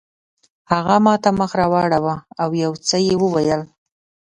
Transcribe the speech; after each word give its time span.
هغه 0.71 0.95
ماته 1.05 1.29
مخ 1.39 1.51
راواړاوه 1.61 2.15
او 2.41 2.49
یو 2.63 2.71
څه 2.87 2.97
یې 3.07 3.15
وویل. 3.21 3.61